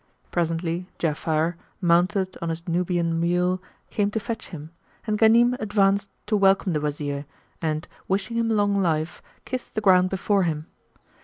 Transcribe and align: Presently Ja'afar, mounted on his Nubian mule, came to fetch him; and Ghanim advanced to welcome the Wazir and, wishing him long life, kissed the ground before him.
Presently 0.31 0.87
Ja'afar, 0.97 1.57
mounted 1.79 2.35
on 2.41 2.49
his 2.49 2.67
Nubian 2.67 3.19
mule, 3.19 3.61
came 3.91 4.09
to 4.09 4.19
fetch 4.19 4.47
him; 4.47 4.71
and 5.05 5.19
Ghanim 5.19 5.53
advanced 5.59 6.09
to 6.25 6.35
welcome 6.35 6.73
the 6.73 6.81
Wazir 6.81 7.25
and, 7.61 7.87
wishing 8.07 8.35
him 8.37 8.49
long 8.49 8.73
life, 8.73 9.21
kissed 9.45 9.75
the 9.75 9.79
ground 9.81 10.09
before 10.09 10.41
him. 10.41 10.65